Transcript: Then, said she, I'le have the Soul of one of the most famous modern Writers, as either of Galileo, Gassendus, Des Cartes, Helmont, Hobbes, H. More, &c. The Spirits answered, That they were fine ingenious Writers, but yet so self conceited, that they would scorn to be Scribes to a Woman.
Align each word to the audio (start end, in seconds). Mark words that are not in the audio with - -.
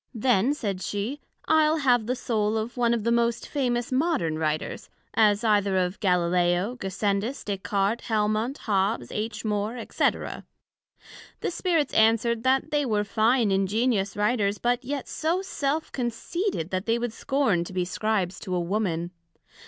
Then, 0.15 0.55
said 0.55 0.81
she, 0.81 1.21
I'le 1.45 1.77
have 1.77 2.07
the 2.07 2.15
Soul 2.15 2.57
of 2.57 2.75
one 2.75 2.91
of 2.91 3.03
the 3.03 3.11
most 3.11 3.47
famous 3.47 3.91
modern 3.91 4.35
Writers, 4.39 4.89
as 5.13 5.43
either 5.43 5.77
of 5.77 5.99
Galileo, 5.99 6.73
Gassendus, 6.77 7.43
Des 7.43 7.59
Cartes, 7.59 8.05
Helmont, 8.07 8.57
Hobbes, 8.65 9.11
H. 9.11 9.45
More, 9.45 9.77
&c. 9.91 10.09
The 11.41 11.51
Spirits 11.51 11.93
answered, 11.93 12.41
That 12.41 12.71
they 12.71 12.83
were 12.83 13.03
fine 13.03 13.51
ingenious 13.51 14.17
Writers, 14.17 14.57
but 14.57 14.83
yet 14.83 15.07
so 15.07 15.43
self 15.43 15.91
conceited, 15.91 16.71
that 16.71 16.87
they 16.87 16.97
would 16.97 17.13
scorn 17.13 17.63
to 17.65 17.71
be 17.71 17.85
Scribes 17.85 18.39
to 18.39 18.55
a 18.55 18.59
Woman. 18.59 19.11